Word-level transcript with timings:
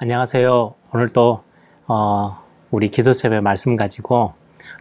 안녕하세요. 0.00 0.74
오늘 0.94 1.08
또 1.08 1.42
어, 1.88 2.38
우리 2.70 2.88
기도체배 2.88 3.40
말씀 3.40 3.74
가지고 3.74 4.32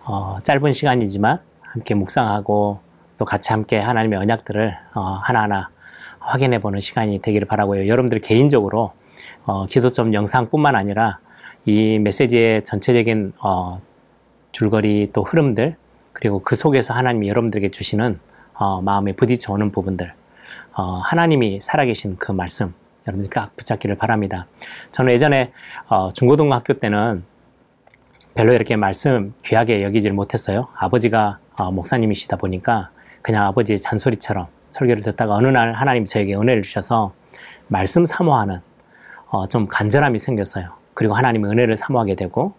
어, 0.05 0.37
짧은 0.43 0.73
시간이지만 0.73 1.39
함께 1.59 1.95
묵상하고 1.95 2.79
또 3.17 3.25
같이 3.25 3.51
함께 3.51 3.79
하나님의 3.79 4.19
언약들을 4.19 4.77
어, 4.93 5.01
하나하나 5.01 5.71
확인해 6.19 6.59
보는 6.59 6.81
시간이 6.81 7.17
되기를 7.23 7.47
바라고요. 7.47 7.87
여러분들 7.87 8.19
개인적으로 8.19 8.93
어, 9.45 9.65
기도점 9.65 10.13
영상뿐만 10.13 10.75
아니라 10.75 11.17
이 11.65 11.97
메시지의 11.97 12.63
전체적인 12.63 13.33
어, 13.39 13.81
줄거리 14.51 15.09
또 15.13 15.23
흐름들 15.23 15.77
그리고 16.13 16.43
그 16.43 16.55
속에서 16.55 16.93
하나님이 16.93 17.27
여러분들에게 17.29 17.71
주시는 17.71 18.19
어, 18.53 18.83
마음에 18.83 19.13
부딪혀 19.13 19.51
오는 19.51 19.71
부분들 19.71 20.13
어, 20.73 20.83
하나님이 21.03 21.59
살아계신 21.59 22.17
그 22.17 22.31
말씀 22.31 22.75
여러분들 23.07 23.29
꽉 23.29 23.55
붙잡기를 23.55 23.95
바랍니다. 23.95 24.47
저는 24.91 25.13
예전에 25.13 25.51
어, 25.87 26.09
중고등학교 26.11 26.73
때는 26.73 27.23
별로 28.35 28.53
이렇게 28.53 28.75
말씀 28.75 29.33
귀하게 29.43 29.83
여기질 29.83 30.13
못했어요. 30.13 30.67
아버지가 30.75 31.39
어, 31.57 31.71
목사님이시다 31.71 32.37
보니까 32.37 32.91
그냥 33.21 33.45
아버지의 33.45 33.79
잔소리처럼 33.79 34.47
설교를 34.67 35.01
듣다가 35.03 35.33
어느 35.33 35.47
날 35.47 35.73
하나님 35.73 36.05
저에게 36.05 36.35
은혜를 36.35 36.61
주셔서 36.61 37.13
말씀 37.67 38.05
사모하는 38.05 38.59
어, 39.29 39.47
좀 39.47 39.67
간절함이 39.67 40.19
생겼어요. 40.19 40.73
그리고 40.93 41.15
하나님의 41.15 41.51
은혜를 41.51 41.75
사모하게 41.77 42.15
되고 42.15 42.53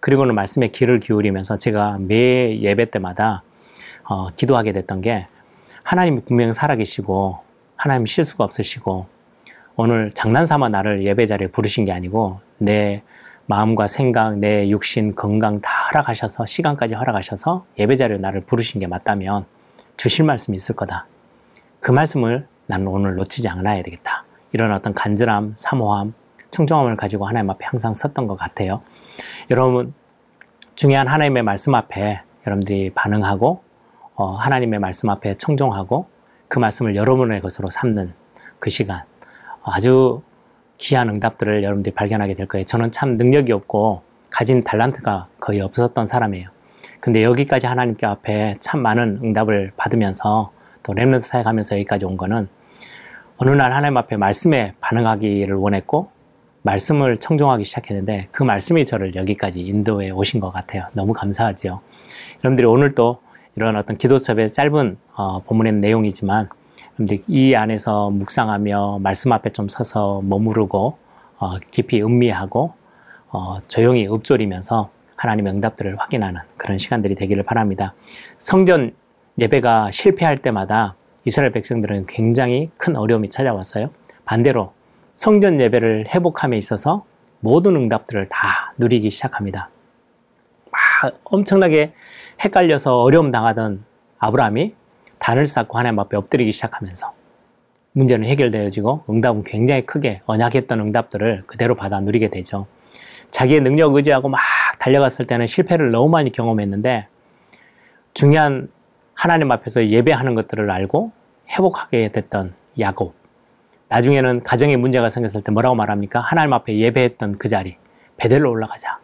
그리고는 0.00 0.34
말씀에 0.34 0.68
귀를 0.68 1.00
기울이면서 1.00 1.58
제가 1.58 1.98
매 2.00 2.60
예배 2.60 2.90
때마다 2.90 3.42
어, 4.04 4.28
기도하게 4.30 4.72
됐던 4.72 5.00
게 5.00 5.26
하나님이 5.84 6.22
분명히 6.22 6.52
살아계시고 6.52 7.38
하나님 7.76 8.06
실수가 8.06 8.44
없으시고 8.44 9.06
오늘 9.76 10.10
장난삼아 10.12 10.68
나를 10.68 11.04
예배 11.04 11.26
자리에 11.26 11.48
부르신 11.48 11.84
게 11.84 11.92
아니고 11.92 12.40
내 12.58 13.02
마음과 13.46 13.86
생각, 13.86 14.38
내 14.38 14.68
육신, 14.68 15.14
건강 15.14 15.60
다 15.60 15.88
허락하셔서 15.88 16.46
시간까지 16.46 16.94
허락하셔서 16.94 17.64
예배 17.78 17.96
자리에 17.96 18.18
나를 18.18 18.42
부르신 18.42 18.80
게 18.80 18.86
맞다면 18.86 19.46
주실 19.96 20.24
말씀이 20.24 20.56
있을 20.56 20.76
거다. 20.76 21.06
그 21.80 21.90
말씀을 21.90 22.46
나는 22.66 22.86
오늘 22.86 23.14
놓치지 23.16 23.48
않아야 23.48 23.82
되겠다. 23.82 24.24
이런 24.52 24.72
어떤 24.72 24.92
간절함, 24.94 25.54
사모함, 25.56 26.14
청정함을 26.50 26.96
가지고 26.96 27.26
하나님 27.26 27.50
앞에 27.50 27.64
항상 27.64 27.94
섰던 27.94 28.26
것 28.26 28.36
같아요. 28.36 28.82
여러분 29.50 29.94
중요한 30.74 31.08
하나님의 31.08 31.42
말씀 31.42 31.74
앞에 31.74 32.20
여러분들이 32.46 32.90
반응하고 32.90 33.62
어, 34.14 34.26
하나님의 34.32 34.80
말씀 34.80 35.08
앞에 35.08 35.36
청종하고 35.36 36.06
그 36.48 36.58
말씀을 36.58 36.94
여러분의 36.94 37.40
것으로 37.40 37.70
삼는 37.70 38.12
그 38.58 38.68
시간 38.68 39.02
아주 39.64 40.22
귀한 40.78 41.08
응답들을 41.08 41.62
여러분들이 41.62 41.94
발견하게 41.94 42.34
될 42.34 42.46
거예요. 42.46 42.64
저는 42.64 42.92
참 42.92 43.16
능력이 43.16 43.52
없고 43.52 44.02
가진 44.30 44.64
달란트가 44.64 45.28
거의 45.38 45.60
없었던 45.60 46.06
사람이에요. 46.06 46.48
근데 47.00 47.22
여기까지 47.22 47.66
하나님께 47.66 48.06
앞에 48.06 48.56
참 48.60 48.80
많은 48.80 49.20
응답을 49.22 49.72
받으면서 49.76 50.52
또 50.82 50.92
랩런트 50.92 51.22
사역 51.22 51.46
하면서 51.46 51.76
여기까지 51.76 52.04
온 52.04 52.16
거는 52.16 52.48
어느 53.36 53.50
날 53.50 53.72
하나님 53.72 53.96
앞에 53.96 54.16
말씀에 54.16 54.72
반응하기를 54.80 55.54
원했고 55.54 56.10
말씀을 56.62 57.18
청종하기 57.18 57.64
시작했는데 57.64 58.28
그 58.30 58.42
말씀이 58.42 58.84
저를 58.86 59.14
여기까지 59.16 59.60
인도해 59.60 60.10
오신 60.10 60.40
것 60.40 60.52
같아요. 60.52 60.84
너무 60.92 61.12
감사하지요. 61.12 61.80
여러분들이 62.40 62.66
오늘 62.66 62.92
또 62.92 63.20
이런 63.56 63.76
어떤 63.76 63.96
기도첩의 63.96 64.52
짧은 64.52 64.96
어, 65.14 65.40
본문의 65.40 65.74
내용이지만 65.74 66.48
이 67.28 67.54
안에서 67.54 68.10
묵상하며 68.10 68.98
말씀 69.00 69.32
앞에 69.32 69.50
좀 69.50 69.68
서서 69.68 70.22
머무르고 70.24 70.98
어, 71.38 71.58
깊이 71.70 72.02
음미하고 72.02 72.74
어, 73.30 73.58
조용히 73.66 74.06
읊조리면서 74.06 74.90
하나님의 75.16 75.54
응답들을 75.54 75.96
확인하는 75.98 76.40
그런 76.56 76.78
시간들이 76.78 77.14
되기를 77.14 77.42
바랍니다. 77.42 77.94
성전 78.38 78.92
예배가 79.38 79.90
실패할 79.90 80.42
때마다 80.42 80.96
이스라엘 81.24 81.52
백성들은 81.52 82.06
굉장히 82.06 82.70
큰 82.76 82.96
어려움이 82.96 83.30
찾아왔어요. 83.30 83.90
반대로 84.24 84.72
성전 85.14 85.60
예배를 85.60 86.06
회복함에 86.08 86.56
있어서 86.58 87.04
모든 87.40 87.76
응답들을 87.76 88.28
다 88.28 88.74
누리기 88.78 89.10
시작합니다. 89.10 89.70
막 90.70 91.20
엄청나게 91.24 91.92
헷갈려서 92.44 93.00
어려움 93.00 93.30
당하던 93.30 93.84
아브라함이 94.18 94.74
단을 95.22 95.46
쌓고 95.46 95.78
하나님 95.78 96.00
앞에 96.00 96.16
엎드리기 96.16 96.50
시작하면서 96.50 97.12
문제는 97.92 98.26
해결되어지고 98.26 99.04
응답은 99.08 99.44
굉장히 99.44 99.86
크게 99.86 100.20
언약했던 100.26 100.80
응답들을 100.80 101.44
그대로 101.46 101.76
받아 101.76 102.00
누리게 102.00 102.28
되죠. 102.28 102.66
자기의 103.30 103.60
능력 103.60 103.94
의지하고 103.94 104.28
막 104.28 104.40
달려갔을 104.80 105.28
때는 105.28 105.46
실패를 105.46 105.92
너무 105.92 106.08
많이 106.08 106.32
경험했는데 106.32 107.06
중요한 108.14 108.68
하나님 109.14 109.52
앞에서 109.52 109.86
예배하는 109.86 110.34
것들을 110.34 110.68
알고 110.68 111.12
회복하게 111.50 112.08
됐던 112.08 112.54
야곱. 112.80 113.14
나중에는 113.90 114.42
가정에 114.42 114.76
문제가 114.76 115.08
생겼을 115.08 115.44
때 115.44 115.52
뭐라고 115.52 115.76
말합니까? 115.76 116.18
하나님 116.18 116.52
앞에 116.52 116.76
예배했던 116.76 117.38
그 117.38 117.48
자리, 117.48 117.76
베델로 118.16 118.50
올라가자. 118.50 118.98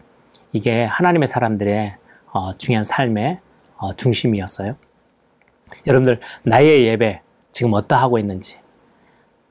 이게 0.53 0.83
하나님의 0.83 1.29
사람들의 1.29 1.95
어, 2.33 2.55
중요한 2.55 2.83
삶의 2.83 3.39
어, 3.77 3.93
중심이었어요. 3.95 4.75
여러분들 5.87 6.21
나의 6.45 6.87
예배 6.87 7.21
지금 7.53 7.73
어떠 7.75 7.97
하고 7.97 8.19
있는지, 8.19 8.59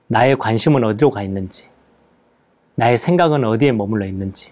나의 0.07 0.37
관심은 0.37 0.83
어디로 0.83 1.09
가 1.09 1.23
있는지, 1.23 1.67
나의 2.75 2.97
생각은 2.97 3.43
어디에 3.43 3.71
머물러 3.71 4.05
있는지, 4.05 4.51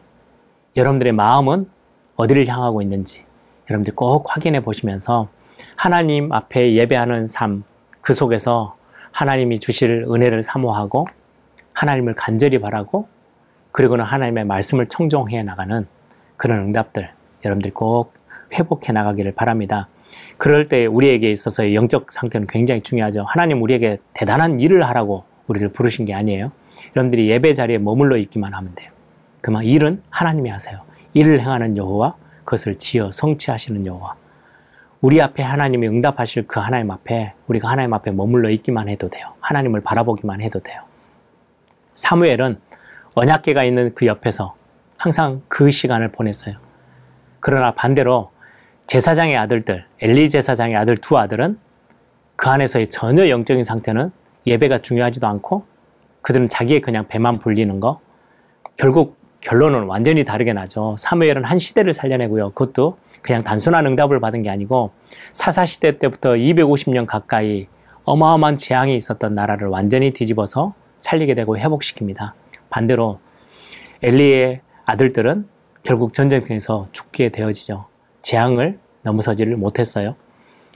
여러분들의 0.76 1.14
마음은 1.14 1.70
어디를 2.16 2.48
향하고 2.48 2.82
있는지 2.82 3.24
여러분들 3.70 3.96
꼭 3.96 4.26
확인해 4.28 4.62
보시면서 4.62 5.30
하나님 5.76 6.32
앞에 6.32 6.74
예배하는 6.74 7.28
삶, 7.28 7.64
그 8.02 8.14
속에서 8.14 8.76
하나님이 9.12 9.60
주실 9.60 10.06
은혜를 10.10 10.44
사모하고 10.44 11.08
하나님을 11.74 12.14
간절히 12.14 12.60
바라고 12.60 13.08
그리고는 13.72 14.06
하나님의 14.06 14.46
말씀을 14.46 14.88
청종해 14.88 15.44
나가는 15.44 15.88
그런 16.38 16.60
응답들 16.60 17.10
여러분들 17.44 17.74
꼭 17.74 18.14
회복해 18.54 18.94
나가기를 18.94 19.34
바랍니다. 19.34 19.88
그럴 20.38 20.68
때 20.68 20.86
우리에게 20.86 21.32
있어서의 21.32 21.76
영적 21.76 22.12
상태는 22.12 22.48
굉장히 22.48 22.82
중요하죠. 22.82 23.26
하나님 23.28 23.62
우리에게 23.62 23.98
대단한 24.14 24.60
일을 24.60 24.88
하라고 24.88 25.24
우리를 25.48 25.70
부르신 25.70 26.06
게 26.06 26.14
아니에요. 26.14 26.52
여러분들이 26.96 27.30
예배 27.30 27.54
자리에 27.54 27.78
머물러 27.78 28.18
있기만 28.18 28.54
하면 28.54 28.74
돼요. 28.76 28.92
그만 29.42 29.64
일은 29.64 30.02
하나님이 30.10 30.50
하세요. 30.50 30.82
일을 31.14 31.40
행하는 31.42 31.78
여호와 31.78 32.16
그것을 32.44 32.78
지어 32.78 33.12
성취하시는 33.12 33.86
여호와. 33.86 34.16
우리 35.02 35.22
앞에 35.22 35.44
하나님이 35.44 35.88
응답하실 35.88 36.48
그 36.48 36.60
하나님 36.60 36.90
앞에 36.90 37.34
우리가 37.48 37.70
하나님 37.70 37.94
앞에 37.94 38.12
머물러 38.12 38.50
있기만 38.50 38.90
해도 38.90 39.10
돼요. 39.10 39.34
하나님을 39.40 39.82
바라보기만 39.82 40.42
해도 40.42 40.60
돼요. 40.60 40.82
사무엘은 41.94 42.60
언약계가 43.16 43.64
있는 43.64 43.94
그 43.94 44.08
옆에서 44.08 44.56
항상 44.98 45.42
그 45.48 45.70
시간을 45.70 46.12
보냈어요. 46.12 46.56
그러나 47.40 47.74
반대로 47.74 48.32
제사장의 48.88 49.36
아들들, 49.36 49.86
엘리 50.00 50.30
제사장의 50.30 50.76
아들 50.76 50.96
두 50.98 51.18
아들은 51.18 51.58
그 52.36 52.50
안에서의 52.50 52.88
전혀 52.88 53.30
영적인 53.30 53.64
상태는 53.64 54.12
예배가 54.46 54.80
중요하지도 54.80 55.26
않고 55.26 55.66
그들은 56.22 56.50
자기의 56.50 56.82
그냥 56.82 57.08
배만 57.08 57.40
불리는 57.40 57.80
거 57.80 58.00
결국 58.78 59.18
결론은 59.42 59.84
완전히 59.84 60.24
다르게 60.24 60.54
나죠. 60.54 60.96
사무엘은 61.00 61.46
한 61.46 61.58
시대를 61.58 61.94
살려내고요. 61.94 62.52
그것도 62.52 62.98
그냥 63.22 63.44
단순한 63.44 63.86
응답을 63.88 64.20
받은 64.20 64.44
게 64.44 64.50
아니고 64.50 64.92
사사 65.34 65.66
시대 65.66 65.98
때부터 65.98 66.34
250년 66.34 67.08
가까이 67.08 67.68
어마어마한 68.04 68.58
재앙이 68.58 68.96
있었던 68.96 69.34
나라를 69.34 69.68
완전히 69.68 70.12
뒤집어서 70.12 70.76
살리게 71.00 71.34
되고 71.34 71.58
회복시킵니다. 71.58 72.34
반대로 72.70 73.20
엘리의 74.04 74.62
아들들은 74.86 75.48
결국 75.82 76.14
전쟁에서 76.14 76.88
죽게 76.92 77.30
되어지죠. 77.30 77.86
재앙을 78.20 78.80
넘어서지를 79.06 79.56
못했어요. 79.56 80.16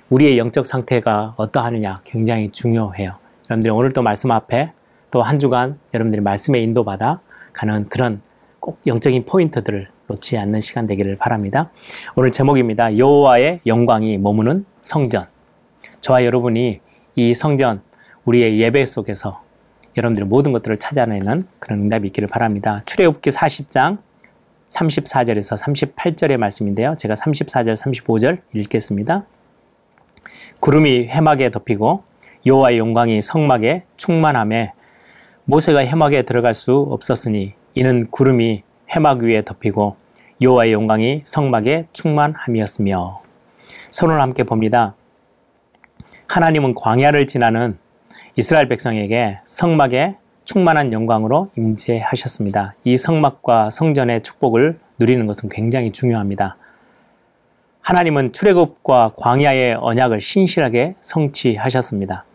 우리의 0.09 0.37
영적 0.37 0.65
상태가 0.65 1.33
어떠하느냐 1.37 2.01
굉장히 2.05 2.51
중요해요. 2.51 3.15
여러분들이 3.49 3.71
오늘 3.71 3.91
또 3.93 4.01
말씀 4.01 4.31
앞에 4.31 4.71
또 5.11 5.21
한 5.21 5.39
주간 5.39 5.79
여러분들이 5.93 6.21
말씀에 6.21 6.59
인도받아 6.61 7.19
가는 7.53 7.89
그런 7.89 8.21
꼭 8.59 8.79
영적인 8.85 9.25
포인트들을 9.25 9.89
놓지 10.07 10.37
않는 10.37 10.61
시간 10.61 10.87
되기를 10.87 11.17
바랍니다. 11.17 11.71
오늘 12.15 12.31
제목입니다. 12.31 12.97
여호와의 12.97 13.61
영광이 13.65 14.17
머무는 14.17 14.65
성전. 14.81 15.25
저와 16.01 16.25
여러분이 16.25 16.79
이 17.15 17.33
성전 17.33 17.81
우리의 18.25 18.59
예배 18.59 18.85
속에서 18.85 19.41
여러분들의 19.97 20.27
모든 20.27 20.51
것들을 20.51 20.77
찾아내는 20.77 21.47
그런 21.59 21.81
응답이 21.81 22.07
있기를 22.07 22.29
바랍니다. 22.29 22.81
출애굽기 22.85 23.31
40장 23.31 23.97
34절에서 24.69 25.61
38절의 25.61 26.37
말씀인데요. 26.37 26.95
제가 26.97 27.15
34절, 27.15 27.75
35절 27.75 28.41
읽겠습니다. 28.53 29.25
구름이 30.61 31.07
해막에 31.07 31.49
덮이고 31.49 32.03
여호와의 32.45 32.77
영광이 32.77 33.21
성막에 33.21 33.83
충만함에 33.97 34.73
모세가 35.45 35.79
해막에 35.79 36.21
들어갈 36.21 36.53
수 36.53 36.87
없었으니 36.89 37.53
이는 37.73 38.09
구름이 38.11 38.63
해막 38.95 39.19
위에 39.19 39.43
덮이고 39.43 39.95
여호와의 40.41 40.73
영광이 40.73 41.23
성막에 41.25 41.87
충만함이었으며 41.91 43.21
선을 43.91 44.21
함께 44.21 44.43
봅니다. 44.43 44.95
하나님은 46.27 46.75
광야를 46.75 47.27
지나는 47.27 47.77
이스라엘 48.35 48.67
백성에게 48.69 49.39
성막에 49.45 50.15
충만한 50.49 50.91
영광으로 50.93 51.49
임재하셨습니다. 51.55 52.73
이 52.83 52.97
성막과 52.97 53.69
성전의 53.69 54.23
축복을 54.23 54.79
누리는 54.97 55.27
것은 55.27 55.47
굉장히 55.47 55.91
중요합니다. 55.91 56.57
하나님은 57.81 58.33
출애굽과 58.33 59.11
광야의 59.15 59.75
언약을 59.75 60.19
신실하게 60.19 60.95
성취하셨습니다. 61.01 62.25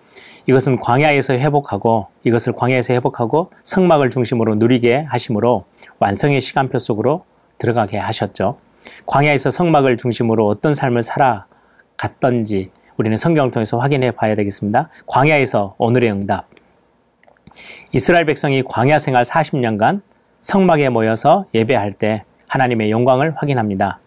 이것은 0.46 0.78
광야에서 0.78 1.32
회복하고 1.32 2.06
이것을 2.22 2.52
광야에서 2.52 2.94
회복하고 2.94 3.50
성막을 3.64 4.11
중심으로 4.11 4.55
누리게 4.55 5.06
하심으로 5.08 5.64
완성의 5.99 6.40
시간표 6.40 6.78
속으로 6.78 7.25
들어가게 7.58 7.99
하셨죠. 7.99 8.58
광야에서 9.06 9.50
성막을 9.50 9.96
중심으로 9.96 10.46
어떤 10.46 10.72
삶을 10.72 11.02
살아갔던지 11.02 12.70
우리는 12.96 13.17
성경을 13.17 13.50
통해서 13.50 13.76
확인해 13.78 14.12
봐야 14.12 14.37
되겠습니다. 14.37 14.88
광야에서 15.06 15.75
오늘의 15.78 16.12
응답. 16.12 16.53
이스라엘 17.92 18.24
백성이 18.24 18.62
광야 18.62 18.98
생활 18.98 19.24
40년간 19.24 20.02
성막에 20.40 20.88
모여서 20.88 21.46
예배할 21.54 21.92
때 21.92 22.24
하나님의 22.48 22.90
영광을 22.90 23.34
확인합니다. 23.36 24.00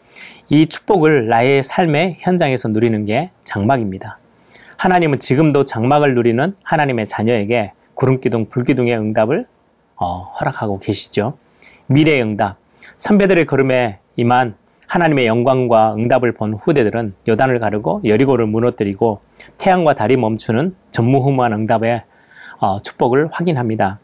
이 0.50 0.68
축복을 0.68 1.28
나의 1.28 1.64
삶의 1.64 2.18
현장에서 2.20 2.70
누리는 2.70 3.06
게 3.06 3.32
장막입니다. 3.44 4.20
하나님은 4.78 5.20
지금도 5.20 5.66
장막을 5.66 6.16
누리는 6.16 6.56
하나님의 6.64 7.06
자녀에게 7.06 7.74
구름기둥, 7.96 8.50
불기둥의 8.50 8.96
응답을 8.98 9.48
어, 9.96 10.32
허락하고 10.40 10.80
계시죠. 10.80 11.38
미래의 11.88 12.22
응답. 12.22 12.58
선배들의 12.98 13.46
걸음에 13.46 14.00
임한 14.16 14.56
하나님의 14.88 15.28
영광과 15.28 15.96
응답을 15.96 16.34
본 16.34 16.54
후대들은 16.54 17.16
요단을 17.28 17.60
가르고 17.60 18.02
여리고를 18.06 18.46
무너뜨리고 18.46 19.20
태양과 19.58 19.96
달이 19.96 20.18
멈추는 20.18 20.76
전무후무한 20.92 21.54
응답의 21.54 21.96
어, 21.96 22.17
축복을 22.82 23.30
확인합니다. 23.32 24.00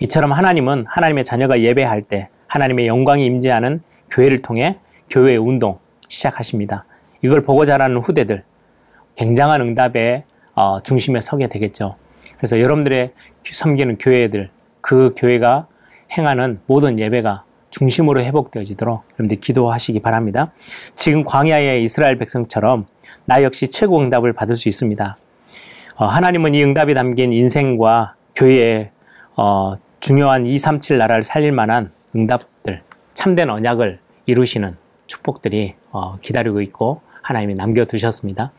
이처럼 0.00 0.32
하나님은 0.32 0.86
하나님의 0.88 1.24
자녀가 1.24 1.60
예배할 1.60 2.02
때 2.02 2.28
하나님의 2.46 2.86
영광이 2.86 3.24
임재하는 3.24 3.82
교회를 4.10 4.40
통해 4.40 4.78
교회 5.10 5.36
운동 5.36 5.78
시작하십니다. 6.08 6.84
이걸 7.22 7.42
보고 7.42 7.64
자라는 7.64 7.98
후대들 7.98 8.44
굉장한 9.16 9.60
응답의 9.60 10.24
어, 10.54 10.80
중심에 10.82 11.20
서게 11.20 11.48
되겠죠. 11.48 11.96
그래서 12.36 12.60
여러분들의 12.60 13.12
섬기는 13.44 13.98
교회들 13.98 14.50
그 14.80 15.14
교회가 15.16 15.66
행하는 16.16 16.60
모든 16.66 16.98
예배가 16.98 17.44
중심으로 17.70 18.20
회복되어지도록 18.20 19.02
여러분들 19.14 19.40
기도하시기 19.40 20.00
바랍니다. 20.00 20.52
지금 20.94 21.24
광야의 21.24 21.82
이스라엘 21.82 22.18
백성처럼 22.18 22.86
나 23.24 23.42
역시 23.42 23.68
최고 23.68 24.00
응답을 24.00 24.32
받을 24.32 24.56
수 24.56 24.68
있습니다. 24.68 25.16
어, 25.96 26.06
하나님은 26.06 26.54
이 26.54 26.64
응답이 26.64 26.92
담긴 26.94 27.32
인생과 27.32 28.16
교회의 28.34 28.90
어, 29.36 29.74
중요한 30.00 30.44
237 30.44 30.98
나라를 30.98 31.22
살릴 31.22 31.52
만한 31.52 31.92
응답들, 32.16 32.82
참된 33.14 33.48
언약을 33.48 34.00
이루시는 34.26 34.76
축복들이 35.06 35.74
어, 35.92 36.18
기다리고 36.20 36.60
있고 36.62 37.00
하나님이 37.22 37.54
남겨두셨습니다. 37.54 38.50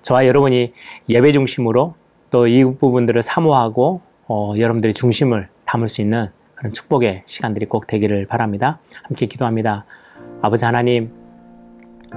저와 0.00 0.26
여러분이 0.26 0.72
예배 1.10 1.32
중심으로 1.32 1.94
또 2.30 2.46
이 2.46 2.64
부분들을 2.64 3.22
사모하고 3.22 4.00
어, 4.26 4.54
여러분들의 4.56 4.94
중심을 4.94 5.48
담을 5.66 5.88
수 5.88 6.00
있는 6.00 6.30
그런 6.54 6.72
축복의 6.72 7.22
시간들이 7.26 7.66
꼭 7.66 7.86
되기를 7.86 8.26
바랍니다. 8.26 8.78
함께 9.02 9.26
기도합니다. 9.26 9.84
아버지 10.40 10.64
하나님, 10.64 11.12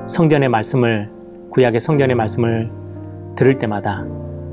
성전의 0.08 0.48
말씀을, 0.48 1.12
구약의 1.52 1.80
성전의 1.80 2.16
말씀을 2.16 2.72
들을 3.36 3.58
때마다 3.58 4.06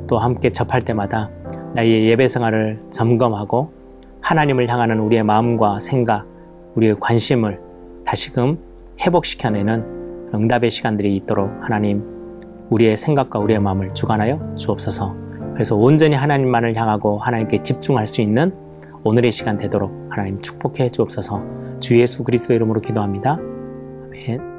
또 0.09 0.19
함께 0.19 0.51
접할 0.51 0.83
때마다 0.83 1.31
나의 1.75 2.09
예배 2.09 2.27
생활을 2.29 2.83
점검하고 2.91 3.73
하나님을 4.21 4.69
향하는 4.69 4.99
우리의 4.99 5.23
마음과 5.23 5.81
생각, 5.81 6.27
우리의 6.75 6.97
관심을 6.99 7.61
다시금 8.05 8.59
회복시켜내는 9.01 10.31
응답의 10.35 10.71
시간들이 10.71 11.15
있도록 11.17 11.51
하나님 11.61 12.03
우리의 12.71 12.97
생각과 12.97 13.39
우리의 13.39 13.61
마음을 13.61 13.95
주관하여 13.95 14.57
주옵소서. 14.57 15.15
그래서 15.55 15.77
온전히 15.77 16.15
하나님만을 16.15 16.77
향하고 16.77 17.19
하나님께 17.19 17.63
집중할 17.63 18.07
수 18.07 18.21
있는 18.21 18.53
오늘의 19.05 19.33
시간 19.33 19.57
되도록 19.57 19.93
하나님 20.11 20.41
축복해 20.43 20.91
주옵소서. 20.91 21.43
주 21.81 21.99
예수 22.01 22.25
그리스도 22.25 22.55
이름으로 22.55 22.81
기도합니다. 22.81 23.39
아멘. 24.09 24.58